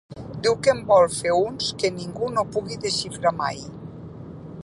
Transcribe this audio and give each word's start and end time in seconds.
Diu 0.45 0.55
que 0.67 0.71
en 0.71 0.79
vol 0.91 1.03
fer 1.17 1.35
uns 1.41 1.67
que 1.83 1.91
ningú 1.99 2.31
no 2.37 2.47
pugui 2.57 2.79
desxifrar 2.87 3.35
mai. 3.43 3.63